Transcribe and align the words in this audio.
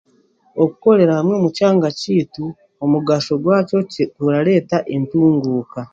Okukorera 0.63 1.11
hamwe 1.19 1.33
omu 1.39 1.49
kyanga 1.57 1.87
kyaitu 1.99 2.45
omugasho 2.83 3.33
gwakyo 3.43 3.77
kirareeta 3.91 4.77
entunguuka 4.95 5.79